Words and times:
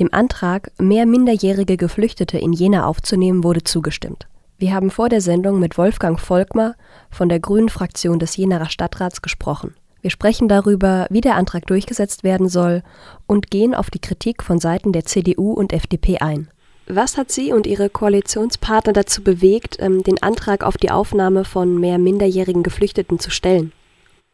Dem 0.00 0.14
Antrag, 0.14 0.72
mehr 0.78 1.04
minderjährige 1.04 1.76
Geflüchtete 1.76 2.38
in 2.38 2.54
Jena 2.54 2.86
aufzunehmen, 2.86 3.44
wurde 3.44 3.64
zugestimmt. 3.64 4.26
Wir 4.56 4.72
haben 4.72 4.90
vor 4.90 5.10
der 5.10 5.20
Sendung 5.20 5.60
mit 5.60 5.76
Wolfgang 5.76 6.18
Volkmar 6.18 6.74
von 7.10 7.28
der 7.28 7.38
Grünen 7.38 7.68
Fraktion 7.68 8.18
des 8.18 8.34
Jenaer 8.34 8.70
Stadtrats 8.70 9.20
gesprochen. 9.20 9.74
Wir 10.00 10.10
sprechen 10.10 10.48
darüber, 10.48 11.06
wie 11.10 11.20
der 11.20 11.36
Antrag 11.36 11.66
durchgesetzt 11.66 12.24
werden 12.24 12.48
soll 12.48 12.82
und 13.26 13.50
gehen 13.50 13.74
auf 13.74 13.90
die 13.90 13.98
Kritik 13.98 14.42
von 14.42 14.58
Seiten 14.58 14.92
der 14.92 15.04
CDU 15.04 15.52
und 15.52 15.74
FDP 15.74 16.18
ein. 16.20 16.48
Was 16.86 17.18
hat 17.18 17.30
Sie 17.30 17.52
und 17.52 17.66
Ihre 17.66 17.90
Koalitionspartner 17.90 18.94
dazu 18.94 19.22
bewegt, 19.22 19.76
ähm, 19.80 20.02
den 20.02 20.22
Antrag 20.22 20.64
auf 20.64 20.78
die 20.78 20.90
Aufnahme 20.90 21.44
von 21.44 21.78
mehr 21.78 21.98
minderjährigen 21.98 22.62
Geflüchteten 22.62 23.18
zu 23.18 23.30
stellen? 23.30 23.72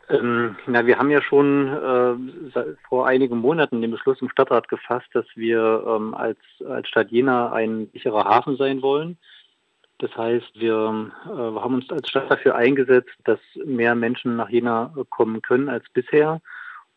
Ähm, 0.09 0.57
na, 0.66 0.86
wir 0.86 0.98
haben 0.98 1.11
ja 1.11 1.20
schon 1.20 1.68
äh, 2.52 2.61
vor 2.89 3.07
einigen 3.07 3.39
Monaten 3.39 3.80
den 3.80 3.91
Beschluss 3.91 4.22
im 4.22 4.30
Stadtrat 4.30 4.68
gefasst, 4.68 5.09
dass 5.12 5.27
wir 5.34 5.84
ähm, 5.86 6.14
als, 6.14 6.39
als 6.68 6.89
Stadt 6.89 7.11
Jena 7.11 7.53
ein 7.53 7.90
sicherer 7.93 8.25
Hafen 8.25 8.57
sein 8.57 8.82
wollen. 8.82 9.18
Das 9.98 10.14
heißt, 10.17 10.61
wir 10.61 11.11
äh, 11.25 11.29
haben 11.29 11.75
uns 11.75 11.90
als 11.90 12.08
Stadt 12.08 12.31
dafür 12.31 12.54
eingesetzt, 12.54 13.14
dass 13.25 13.40
mehr 13.64 13.95
Menschen 13.95 14.36
nach 14.36 14.48
Jena 14.48 14.95
kommen 15.11 15.43
können 15.43 15.68
als 15.68 15.84
bisher. 15.93 16.40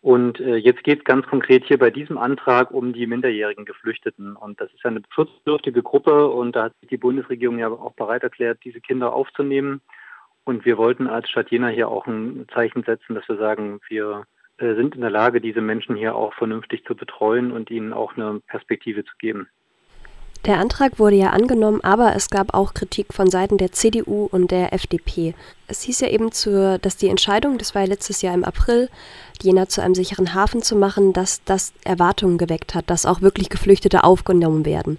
Und 0.01 0.39
äh, 0.39 0.55
jetzt 0.55 0.83
geht 0.83 0.99
es 0.99 1.05
ganz 1.05 1.25
konkret 1.27 1.65
hier 1.65 1.77
bei 1.77 1.89
diesem 1.89 2.17
Antrag 2.17 2.71
um 2.71 2.93
die 2.93 3.07
minderjährigen 3.07 3.65
Geflüchteten. 3.65 4.35
Und 4.35 4.61
das 4.61 4.71
ist 4.73 4.85
eine 4.85 5.01
schutzbedürftige 5.09 5.81
Gruppe 5.81 6.27
und 6.27 6.55
da 6.55 6.65
hat 6.65 6.73
sich 6.79 6.89
die 6.89 6.97
Bundesregierung 6.97 7.57
ja 7.59 7.69
auch 7.69 7.93
bereit 7.93 8.23
erklärt, 8.23 8.59
diese 8.63 8.81
Kinder 8.81 9.13
aufzunehmen. 9.13 9.81
Und 10.49 10.65
wir 10.65 10.79
wollten 10.79 11.05
als 11.05 11.29
Stadt 11.29 11.51
Jena 11.51 11.67
hier 11.67 11.89
auch 11.89 12.07
ein 12.07 12.47
Zeichen 12.51 12.81
setzen, 12.81 13.13
dass 13.13 13.29
wir 13.29 13.37
sagen, 13.37 13.81
wir 13.87 14.23
äh, 14.57 14.73
sind 14.73 14.95
in 14.95 15.01
der 15.01 15.11
Lage, 15.11 15.41
diese 15.41 15.61
Menschen 15.61 15.95
hier 15.95 16.15
auch 16.15 16.33
vernünftig 16.33 16.83
zu 16.85 16.95
betreuen 16.95 17.51
und 17.51 17.69
ihnen 17.69 17.93
auch 17.93 18.17
eine 18.17 18.41
Perspektive 18.47 19.05
zu 19.05 19.11
geben. 19.19 19.47
Der 20.47 20.57
Antrag 20.57 20.97
wurde 20.97 21.17
ja 21.17 21.29
angenommen, 21.29 21.81
aber 21.83 22.15
es 22.15 22.31
gab 22.31 22.55
auch 22.55 22.73
Kritik 22.73 23.13
von 23.13 23.29
Seiten 23.29 23.59
der 23.59 23.73
CDU 23.73 24.27
und 24.31 24.49
der 24.49 24.73
FDP. 24.73 25.35
Es 25.67 25.83
hieß 25.83 25.99
ja 25.99 26.07
eben, 26.07 26.31
zur, 26.31 26.79
dass 26.79 26.97
die 26.97 27.09
Entscheidung, 27.09 27.59
das 27.59 27.75
war 27.75 27.83
ja 27.83 27.87
letztes 27.89 28.23
Jahr 28.23 28.33
im 28.33 28.43
April, 28.43 28.89
Jena 29.43 29.69
zu 29.69 29.83
einem 29.83 29.93
sicheren 29.93 30.33
Hafen 30.33 30.63
zu 30.63 30.75
machen, 30.75 31.13
dass 31.13 31.43
das 31.43 31.73
Erwartungen 31.85 32.39
geweckt 32.39 32.73
hat, 32.73 32.89
dass 32.89 33.05
auch 33.05 33.21
wirklich 33.21 33.51
Geflüchtete 33.51 34.03
aufgenommen 34.03 34.65
werden. 34.65 34.97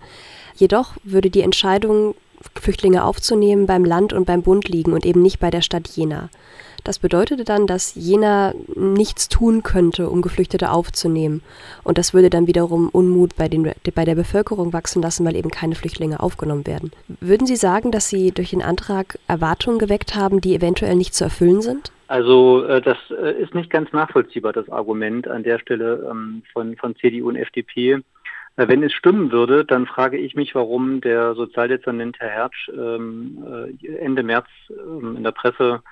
Jedoch 0.55 0.97
würde 1.03 1.29
die 1.29 1.43
Entscheidung, 1.43 2.15
Flüchtlinge 2.55 3.05
aufzunehmen, 3.05 3.67
beim 3.67 3.85
Land 3.85 4.13
und 4.13 4.25
beim 4.25 4.43
Bund 4.43 4.69
liegen 4.69 4.93
und 4.93 5.05
eben 5.07 5.23
nicht 5.23 5.41
bei 5.41 5.51
der 5.51 5.63
Stadt 5.63 5.89
Jena. 5.89 6.31
Das 6.85 6.99
bedeutete 6.99 7.45
dann, 7.45 7.67
dass 7.67 7.95
Jena 7.95 8.55
nichts 8.75 9.29
tun 9.29 9.63
könnte, 9.63 10.09
um 10.09 10.23
Geflüchtete 10.23 10.71
aufzunehmen. 10.71 11.43
Und 11.85 11.99
das 11.99 12.15
würde 12.15 12.31
dann 12.31 12.47
wiederum 12.47 12.89
Unmut 12.89 13.37
bei, 13.37 13.49
den, 13.49 13.71
bei 13.95 14.05
der 14.05 14.15
Bevölkerung 14.15 14.73
wachsen 14.73 15.03
lassen, 15.03 15.27
weil 15.27 15.37
eben 15.37 15.51
keine 15.51 15.75
Flüchtlinge 15.75 16.21
aufgenommen 16.21 16.67
werden. 16.67 16.93
Würden 17.21 17.47
Sie 17.47 17.57
sagen, 17.57 17.93
dass 17.93 18.09
Sie 18.09 18.33
durch 18.33 18.51
den 18.51 18.63
Antrag 18.63 19.19
Erwartungen 19.29 19.79
geweckt 19.79 20.15
haben, 20.15 20.41
die 20.41 20.55
eventuell 20.55 20.97
nicht 20.97 21.15
zu 21.15 21.25
erfüllen 21.25 21.61
sind? 21.61 21.93
Also 22.09 22.65
äh, 22.65 22.81
das 22.81 22.97
äh, 23.11 23.41
ist 23.41 23.55
nicht 23.55 23.71
ganz 23.71 23.93
nachvollziehbar, 23.93 24.53
das 24.53 24.69
Argument 24.69 25.29
an 25.29 25.45
der 25.45 25.61
Stelle 25.61 26.09
ähm, 26.11 26.43
von, 26.53 26.77
von 26.77 26.97
CDU 26.97 27.29
und 27.29 27.37
FDP. 27.37 28.01
Wenn 28.69 28.83
es 28.83 28.93
stimmen 28.93 29.33
würde, 29.33 29.65
dann 29.65 29.87
frage 29.87 30.19
ich 30.19 30.35
mich, 30.35 30.55
warum 30.55 31.01
der 31.01 31.35
Sozialdezernent 31.35 32.19
Herr 32.21 32.29
Hertsch 32.29 32.69
ähm, 32.69 33.43
äh, 33.83 33.97
Ende 33.97 34.23
März 34.23 34.49
ähm, 34.69 35.17
in 35.17 35.25
der 35.25 35.31
Presse 35.31 35.83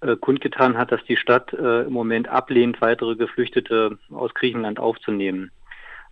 äh, 0.00 0.16
kundgetan 0.16 0.78
hat, 0.78 0.92
dass 0.92 1.04
die 1.04 1.18
Stadt 1.18 1.52
äh, 1.52 1.82
im 1.82 1.92
Moment 1.92 2.28
ablehnt, 2.28 2.80
weitere 2.80 3.16
Geflüchtete 3.16 3.98
aus 4.10 4.32
Griechenland 4.32 4.78
aufzunehmen. 4.78 5.50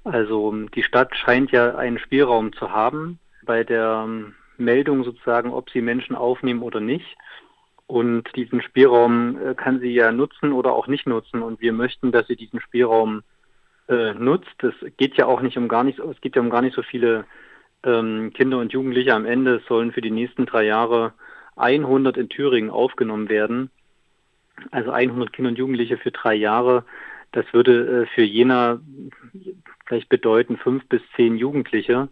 Also 0.05 0.53
die 0.75 0.83
Stadt 0.83 1.17
scheint 1.17 1.53
ja 1.53 1.75
einen 1.77 1.99
Spielraum 1.99 2.53
zu 2.53 2.71
haben 2.71 3.19
bei 3.47 3.65
der 3.65 4.05
ähm, 4.07 4.35
Meldung 4.59 5.05
sozusagen, 5.05 5.53
ob 5.53 5.71
sie 5.71 5.81
Menschen 5.81 6.17
aufnehmen 6.17 6.63
oder 6.63 6.81
nicht. 6.81 7.17
Und 7.87 8.25
diesen 8.37 8.63
Spielraum 8.63 9.39
kann 9.57 9.79
sie 9.81 9.93
ja 9.93 10.11
nutzen 10.11 10.53
oder 10.53 10.73
auch 10.73 10.87
nicht 10.87 11.07
nutzen. 11.07 11.43
Und 11.43 11.61
wir 11.61 11.75
möchten, 11.75 12.13
dass 12.13 12.27
sie 12.27 12.37
diesen 12.37 12.61
Spielraum 12.61 13.23
äh, 13.89 14.15
nutzt. 14.15 14.63
Es 14.63 14.75
geht 14.97 15.17
ja 15.17 15.27
auch 15.27 15.41
nicht 15.41 15.57
um 15.57 15.69
gar 15.69 15.85
nicht, 15.85 15.99
es 15.99 16.21
geht 16.21 16.37
ja 16.37 16.43
um 16.43 16.51
gar 16.51 16.63
nicht 16.63 16.75
so 16.75 16.83
viele 16.83 17.25
ähm, 17.85 18.33
Kinder 18.33 18.59
und 18.59 18.73
Jugendliche 18.73 19.15
am 19.15 19.27
Ende. 19.27 19.63
Sollen 19.69 19.93
für 19.93 20.01
die 20.01 20.11
nächsten 20.11 20.47
drei 20.47 20.65
Jahre 20.65 21.13
100 21.57 22.17
in 22.17 22.29
Thüringen 22.29 22.71
aufgenommen 22.71 23.29
werden. 23.29 23.71
Also 24.71 24.91
100 24.91 25.33
Kinder 25.33 25.51
und 25.51 25.59
Jugendliche 25.59 25.99
für 25.99 26.11
drei 26.11 26.35
Jahre. 26.35 26.85
Das 27.33 27.45
würde 27.53 28.03
äh, 28.03 28.07
für 28.15 28.23
Jena 28.23 28.81
vielleicht 29.87 30.09
bedeuten 30.09 30.57
fünf 30.57 30.87
bis 30.89 31.03
zehn 31.17 31.37
Jugendliche. 31.37 32.09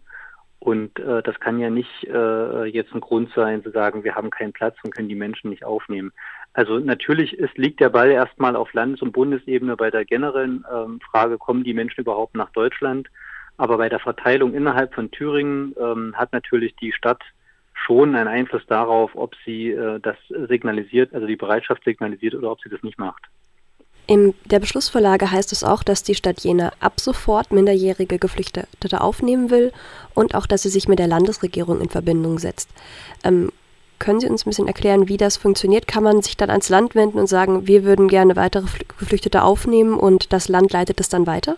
Und 0.59 0.97
äh, 0.99 1.21
das 1.23 1.39
kann 1.39 1.59
ja 1.59 1.69
nicht 1.69 2.05
äh, 2.05 2.65
jetzt 2.65 2.93
ein 2.93 3.01
Grund 3.01 3.31
sein, 3.35 3.63
zu 3.63 3.71
sagen, 3.71 4.03
wir 4.03 4.15
haben 4.15 4.29
keinen 4.29 4.53
Platz 4.53 4.77
und 4.83 4.95
können 4.95 5.09
die 5.09 5.15
Menschen 5.15 5.49
nicht 5.49 5.65
aufnehmen. 5.65 6.13
Also 6.53 6.77
natürlich 6.79 7.33
ist, 7.33 7.57
liegt 7.57 7.79
der 7.79 7.89
Ball 7.89 8.11
erstmal 8.11 8.55
auf 8.55 8.73
Landes- 8.73 9.01
und 9.01 9.11
Bundesebene 9.11 9.75
bei 9.75 9.89
der 9.89 10.05
generellen 10.05 10.63
ähm, 10.71 10.99
Frage, 11.01 11.37
kommen 11.37 11.63
die 11.63 11.73
Menschen 11.73 12.01
überhaupt 12.01 12.35
nach 12.35 12.51
Deutschland? 12.51 13.07
Aber 13.57 13.77
bei 13.77 13.89
der 13.89 13.99
Verteilung 13.99 14.53
innerhalb 14.53 14.93
von 14.93 15.11
Thüringen 15.11 15.75
ähm, 15.79 16.13
hat 16.15 16.31
natürlich 16.31 16.75
die 16.75 16.91
Stadt 16.91 17.21
schon 17.73 18.15
einen 18.15 18.27
Einfluss 18.27 18.65
darauf, 18.67 19.11
ob 19.15 19.35
sie 19.45 19.71
äh, 19.71 19.99
das 19.99 20.15
signalisiert, 20.47 21.13
also 21.13 21.27
die 21.27 21.35
Bereitschaft 21.35 21.83
signalisiert 21.83 22.35
oder 22.35 22.51
ob 22.51 22.61
sie 22.61 22.69
das 22.69 22.83
nicht 22.83 22.99
macht. 22.99 23.23
In 24.05 24.33
der 24.45 24.59
Beschlussvorlage 24.59 25.31
heißt 25.31 25.53
es 25.53 25.63
auch, 25.63 25.81
dass 25.81 26.03
die 26.03 26.15
Stadt 26.15 26.41
Jena 26.41 26.73
ab 26.81 26.99
sofort 26.99 27.51
minderjährige 27.53 28.19
Geflüchtete 28.19 28.99
aufnehmen 28.99 29.49
will 29.49 29.71
und 30.13 30.35
auch, 30.35 30.45
dass 30.45 30.63
sie 30.63 30.69
sich 30.69 30.89
mit 30.89 30.99
der 30.99 31.07
Landesregierung 31.07 31.79
in 31.79 31.89
Verbindung 31.89 32.37
setzt. 32.37 32.69
Ähm, 33.23 33.49
können 33.99 34.19
Sie 34.19 34.29
uns 34.29 34.45
ein 34.45 34.49
bisschen 34.49 34.67
erklären, 34.67 35.07
wie 35.07 35.17
das 35.17 35.37
funktioniert? 35.37 35.87
Kann 35.87 36.03
man 36.03 36.21
sich 36.21 36.37
dann 36.37 36.49
ans 36.49 36.69
Land 36.69 36.95
wenden 36.95 37.19
und 37.19 37.27
sagen, 37.27 37.67
wir 37.67 37.83
würden 37.83 38.07
gerne 38.07 38.35
weitere 38.35 38.65
Geflüchtete 38.99 39.43
aufnehmen 39.43 39.95
und 39.95 40.33
das 40.33 40.49
Land 40.49 40.73
leitet 40.73 40.99
es 40.99 41.09
dann 41.09 41.27
weiter? 41.27 41.57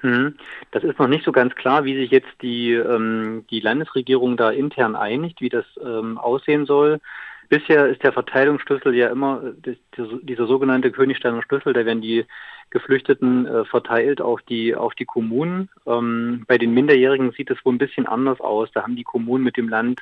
Hm. 0.00 0.34
Das 0.72 0.82
ist 0.82 0.98
noch 0.98 1.06
nicht 1.06 1.24
so 1.24 1.32
ganz 1.32 1.54
klar, 1.54 1.84
wie 1.84 1.94
sich 1.94 2.10
jetzt 2.10 2.30
die, 2.42 2.72
ähm, 2.72 3.44
die 3.50 3.60
Landesregierung 3.60 4.36
da 4.36 4.50
intern 4.50 4.96
einigt, 4.96 5.40
wie 5.40 5.48
das 5.48 5.64
ähm, 5.82 6.18
aussehen 6.18 6.66
soll. 6.66 7.00
Bisher 7.48 7.86
ist 7.86 8.02
der 8.02 8.12
Verteilungsschlüssel 8.12 8.94
ja 8.94 9.08
immer 9.08 9.42
das, 9.62 9.76
dieser 10.22 10.46
sogenannte 10.46 10.90
Königsteiner 10.90 11.42
Schlüssel, 11.42 11.72
da 11.72 11.84
werden 11.84 12.00
die 12.00 12.24
Geflüchteten 12.70 13.46
äh, 13.46 13.64
verteilt 13.66 14.20
auf 14.20 14.40
die, 14.42 14.74
auf 14.74 14.94
die 14.94 15.04
Kommunen. 15.04 15.68
Ähm, 15.86 16.44
bei 16.48 16.56
den 16.58 16.72
Minderjährigen 16.72 17.32
sieht 17.32 17.50
es 17.50 17.62
wohl 17.64 17.74
ein 17.74 17.78
bisschen 17.78 18.06
anders 18.06 18.40
aus. 18.40 18.70
Da 18.72 18.82
haben 18.82 18.96
die 18.96 19.04
Kommunen 19.04 19.44
mit 19.44 19.58
dem 19.58 19.68
Land 19.68 20.00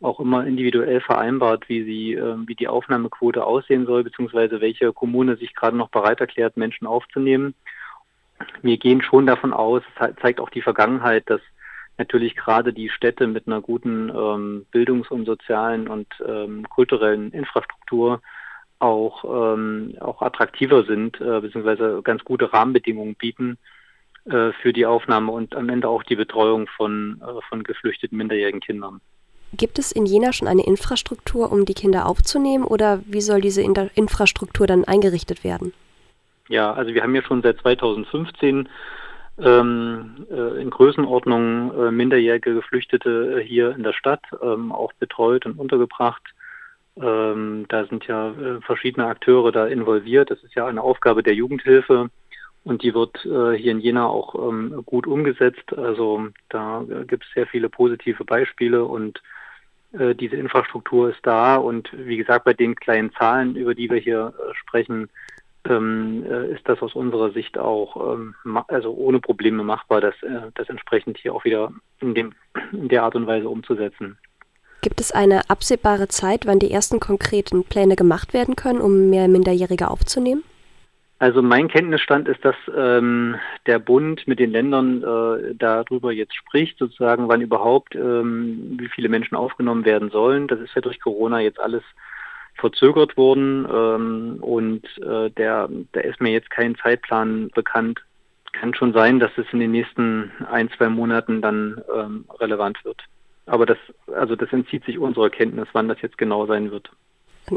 auch 0.00 0.20
immer 0.20 0.46
individuell 0.46 1.00
vereinbart, 1.00 1.68
wie 1.68 1.84
sie, 1.84 2.14
äh, 2.14 2.36
wie 2.46 2.54
die 2.54 2.68
Aufnahmequote 2.68 3.44
aussehen 3.44 3.86
soll, 3.86 4.04
beziehungsweise 4.04 4.60
welche 4.60 4.92
Kommune 4.92 5.36
sich 5.36 5.54
gerade 5.54 5.76
noch 5.76 5.90
bereit 5.90 6.20
erklärt, 6.20 6.56
Menschen 6.56 6.86
aufzunehmen 6.86 7.54
wir 8.62 8.78
gehen 8.78 9.02
schon 9.02 9.26
davon 9.26 9.52
aus, 9.52 9.82
zeigt 10.20 10.40
auch 10.40 10.50
die 10.50 10.62
Vergangenheit, 10.62 11.28
dass 11.28 11.40
natürlich 11.98 12.36
gerade 12.36 12.72
die 12.72 12.88
Städte 12.88 13.26
mit 13.26 13.46
einer 13.46 13.60
guten 13.60 14.10
ähm, 14.10 14.66
bildungs- 14.72 15.10
und 15.10 15.26
sozialen 15.26 15.88
und 15.88 16.06
ähm, 16.26 16.66
kulturellen 16.68 17.30
Infrastruktur 17.32 18.22
auch, 18.78 19.24
ähm, 19.24 19.94
auch 20.00 20.22
attraktiver 20.22 20.84
sind, 20.84 21.20
äh, 21.20 21.40
beziehungsweise 21.40 22.00
ganz 22.02 22.24
gute 22.24 22.52
Rahmenbedingungen 22.52 23.16
bieten 23.16 23.58
äh, 24.24 24.52
für 24.62 24.72
die 24.72 24.86
Aufnahme 24.86 25.32
und 25.32 25.54
am 25.54 25.68
Ende 25.68 25.88
auch 25.88 26.02
die 26.02 26.16
Betreuung 26.16 26.66
von, 26.68 27.20
äh, 27.20 27.42
von 27.48 27.62
geflüchteten 27.62 28.16
minderjährigen 28.16 28.60
Kindern. 28.60 29.02
Gibt 29.52 29.78
es 29.78 29.92
in 29.92 30.06
Jena 30.06 30.32
schon 30.32 30.48
eine 30.48 30.64
Infrastruktur, 30.64 31.50
um 31.50 31.64
die 31.64 31.74
Kinder 31.74 32.06
aufzunehmen 32.06 32.64
oder 32.64 33.00
wie 33.06 33.20
soll 33.20 33.40
diese 33.40 33.62
Infrastruktur 33.62 34.66
dann 34.66 34.84
eingerichtet 34.84 35.42
werden? 35.44 35.72
Ja, 36.48 36.72
also 36.72 36.94
wir 36.94 37.02
haben 37.02 37.14
ja 37.14 37.22
schon 37.22 37.42
seit 37.42 37.58
2015 37.58 38.68
ähm, 39.38 40.26
äh, 40.30 40.60
in 40.60 40.70
Größenordnung 40.70 41.72
äh, 41.78 41.90
minderjährige 41.90 42.54
Geflüchtete 42.54 43.40
äh, 43.40 43.44
hier 43.44 43.74
in 43.74 43.82
der 43.82 43.92
Stadt 43.92 44.22
ähm, 44.42 44.72
auch 44.72 44.92
betreut 44.94 45.46
und 45.46 45.58
untergebracht. 45.58 46.22
Ähm, 47.00 47.66
da 47.68 47.86
sind 47.86 48.06
ja 48.06 48.30
äh, 48.30 48.60
verschiedene 48.60 49.06
Akteure 49.06 49.52
da 49.52 49.66
involviert. 49.66 50.30
Das 50.30 50.42
ist 50.42 50.54
ja 50.54 50.66
eine 50.66 50.82
Aufgabe 50.82 51.22
der 51.22 51.34
Jugendhilfe 51.34 52.10
und 52.64 52.82
die 52.82 52.94
wird 52.94 53.24
äh, 53.24 53.56
hier 53.56 53.72
in 53.72 53.80
Jena 53.80 54.06
auch 54.06 54.34
ähm, 54.34 54.82
gut 54.84 55.06
umgesetzt. 55.06 55.72
Also 55.76 56.28
da 56.48 56.82
äh, 56.82 57.04
gibt 57.04 57.24
es 57.24 57.32
sehr 57.34 57.46
viele 57.46 57.68
positive 57.68 58.24
Beispiele 58.24 58.84
und 58.84 59.22
diese 59.92 60.36
Infrastruktur 60.36 61.10
ist 61.10 61.18
da 61.24 61.56
und 61.56 61.90
wie 61.92 62.16
gesagt, 62.16 62.44
bei 62.44 62.54
den 62.54 62.76
kleinen 62.76 63.12
Zahlen, 63.12 63.56
über 63.56 63.74
die 63.74 63.90
wir 63.90 63.98
hier 63.98 64.32
sprechen, 64.52 65.08
ähm, 65.68 66.24
äh, 66.28 66.52
ist 66.52 66.66
das 66.68 66.80
aus 66.80 66.94
unserer 66.94 67.32
Sicht 67.32 67.58
auch 67.58 68.14
ähm, 68.14 68.34
also 68.68 68.92
ohne 68.92 69.20
Probleme 69.20 69.62
machbar, 69.62 70.00
das, 70.00 70.14
äh, 70.22 70.50
das 70.54 70.68
entsprechend 70.68 71.18
hier 71.18 71.34
auch 71.34 71.44
wieder 71.44 71.72
in, 72.00 72.14
dem, 72.14 72.32
in 72.72 72.88
der 72.88 73.02
Art 73.02 73.14
und 73.14 73.26
Weise 73.26 73.48
umzusetzen. 73.48 74.16
Gibt 74.80 75.00
es 75.00 75.12
eine 75.12 75.50
absehbare 75.50 76.08
Zeit, 76.08 76.46
wann 76.46 76.58
die 76.58 76.70
ersten 76.70 77.00
konkreten 77.00 77.64
Pläne 77.64 77.96
gemacht 77.96 78.32
werden 78.32 78.56
können, 78.56 78.80
um 78.80 79.10
mehr 79.10 79.28
Minderjährige 79.28 79.90
aufzunehmen? 79.90 80.42
Also 81.20 81.42
mein 81.42 81.68
Kenntnisstand 81.68 82.28
ist, 82.28 82.42
dass 82.46 82.56
ähm, 82.74 83.36
der 83.66 83.78
Bund 83.78 84.26
mit 84.26 84.38
den 84.38 84.52
Ländern 84.52 85.02
äh, 85.02 85.54
darüber 85.54 86.12
jetzt 86.12 86.34
spricht, 86.34 86.78
sozusagen, 86.78 87.28
wann 87.28 87.42
überhaupt, 87.42 87.94
ähm, 87.94 88.78
wie 88.78 88.88
viele 88.88 89.10
Menschen 89.10 89.36
aufgenommen 89.36 89.84
werden 89.84 90.08
sollen. 90.08 90.48
Das 90.48 90.58
ist 90.60 90.74
ja 90.74 90.80
durch 90.80 90.98
Corona 90.98 91.40
jetzt 91.40 91.60
alles 91.60 91.82
verzögert 92.54 93.18
worden 93.18 93.68
ähm, 93.70 94.38
und 94.40 94.82
äh, 95.02 95.28
der, 95.30 95.68
da 95.92 96.00
ist 96.00 96.22
mir 96.22 96.32
jetzt 96.32 96.48
kein 96.48 96.74
Zeitplan 96.76 97.50
bekannt. 97.54 98.00
Kann 98.52 98.72
schon 98.72 98.94
sein, 98.94 99.20
dass 99.20 99.30
es 99.36 99.44
in 99.52 99.60
den 99.60 99.72
nächsten 99.72 100.32
ein, 100.50 100.70
zwei 100.70 100.88
Monaten 100.88 101.42
dann 101.42 101.82
ähm, 101.94 102.24
relevant 102.40 102.82
wird. 102.86 103.04
Aber 103.44 103.66
das, 103.66 103.78
also 104.06 104.36
das 104.36 104.50
entzieht 104.54 104.86
sich 104.86 104.98
unserer 104.98 105.28
Kenntnis, 105.28 105.68
wann 105.74 105.88
das 105.88 106.00
jetzt 106.00 106.16
genau 106.16 106.46
sein 106.46 106.70
wird. 106.70 106.90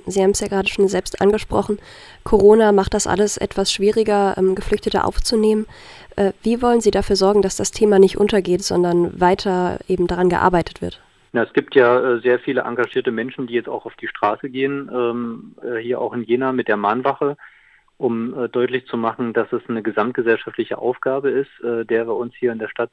Sie 0.05 0.21
haben 0.21 0.31
es 0.31 0.39
ja 0.39 0.47
gerade 0.47 0.67
schon 0.67 0.87
selbst 0.87 1.21
angesprochen. 1.21 1.79
Corona 2.23 2.71
macht 2.71 2.93
das 2.93 3.07
alles 3.07 3.37
etwas 3.37 3.71
schwieriger, 3.71 4.35
ähm, 4.37 4.55
Geflüchtete 4.55 5.03
aufzunehmen. 5.03 5.65
Äh, 6.15 6.33
wie 6.41 6.61
wollen 6.61 6.81
Sie 6.81 6.91
dafür 6.91 7.15
sorgen, 7.15 7.41
dass 7.41 7.55
das 7.55 7.71
Thema 7.71 7.99
nicht 7.99 8.17
untergeht, 8.17 8.63
sondern 8.63 9.19
weiter 9.19 9.79
eben 9.87 10.07
daran 10.07 10.29
gearbeitet 10.29 10.81
wird? 10.81 11.01
Ja, 11.33 11.43
es 11.43 11.53
gibt 11.53 11.73
ja 11.73 11.99
äh, 11.99 12.19
sehr 12.19 12.39
viele 12.39 12.61
engagierte 12.61 13.11
Menschen, 13.11 13.47
die 13.47 13.55
jetzt 13.55 13.69
auch 13.69 13.85
auf 13.85 13.95
die 13.95 14.07
Straße 14.07 14.49
gehen, 14.49 14.89
ähm, 14.93 15.55
äh, 15.63 15.77
hier 15.77 15.99
auch 15.99 16.13
in 16.13 16.23
Jena 16.23 16.51
mit 16.51 16.67
der 16.67 16.77
Mahnwache, 16.77 17.37
um 17.97 18.37
äh, 18.37 18.49
deutlich 18.49 18.85
zu 18.85 18.97
machen, 18.97 19.33
dass 19.33 19.51
es 19.51 19.63
eine 19.67 19.81
gesamtgesellschaftliche 19.81 20.77
Aufgabe 20.77 21.31
ist, 21.31 21.49
äh, 21.63 21.85
der 21.85 22.07
wir 22.07 22.15
uns 22.15 22.35
hier 22.35 22.51
in 22.51 22.59
der 22.59 22.67
Stadt 22.67 22.91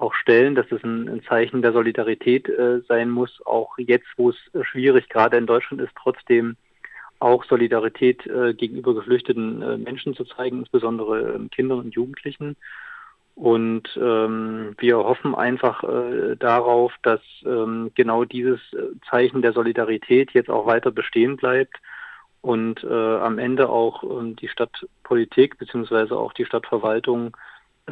auch 0.00 0.14
stellen, 0.14 0.54
dass 0.54 0.70
es 0.72 0.82
ein, 0.82 1.08
ein 1.08 1.22
Zeichen 1.24 1.62
der 1.62 1.72
Solidarität 1.72 2.48
äh, 2.48 2.80
sein 2.88 3.10
muss, 3.10 3.40
auch 3.44 3.76
jetzt, 3.78 4.08
wo 4.16 4.30
es 4.30 4.36
äh, 4.54 4.64
schwierig 4.64 5.08
gerade 5.08 5.36
in 5.36 5.46
Deutschland 5.46 5.82
ist, 5.82 5.92
trotzdem 5.94 6.56
auch 7.18 7.44
Solidarität 7.44 8.26
äh, 8.26 8.54
gegenüber 8.54 8.94
geflüchteten 8.94 9.60
äh, 9.62 9.76
Menschen 9.76 10.14
zu 10.14 10.24
zeigen, 10.24 10.60
insbesondere 10.60 11.34
ähm, 11.34 11.50
Kindern 11.50 11.80
und 11.80 11.94
Jugendlichen. 11.94 12.56
Und 13.34 13.88
ähm, 13.96 14.74
wir 14.78 14.98
hoffen 14.98 15.34
einfach 15.34 15.84
äh, 15.84 16.36
darauf, 16.36 16.92
dass 17.02 17.20
ähm, 17.44 17.90
genau 17.94 18.24
dieses 18.24 18.60
äh, 18.72 18.82
Zeichen 19.08 19.42
der 19.42 19.52
Solidarität 19.52 20.32
jetzt 20.32 20.50
auch 20.50 20.66
weiter 20.66 20.90
bestehen 20.90 21.36
bleibt 21.36 21.76
und 22.42 22.82
am 22.84 23.38
Ende 23.38 23.68
auch 23.68 24.02
äh, 24.02 24.32
die 24.32 24.48
Stadtpolitik 24.48 25.58
beziehungsweise 25.58 26.16
auch 26.16 26.32
die 26.32 26.46
Stadtverwaltung 26.46 27.36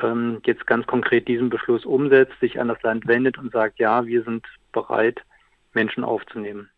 ähm, 0.02 0.40
jetzt 0.44 0.66
ganz 0.66 0.86
konkret 0.86 1.28
diesen 1.28 1.50
Beschluss 1.50 1.84
umsetzt, 1.84 2.38
sich 2.40 2.60
an 2.60 2.68
das 2.68 2.82
Land 2.82 3.06
wendet 3.06 3.38
und 3.38 3.52
sagt, 3.52 3.78
ja, 3.78 4.06
wir 4.06 4.22
sind 4.22 4.46
bereit, 4.72 5.22
Menschen 5.72 6.04
aufzunehmen. 6.04 6.70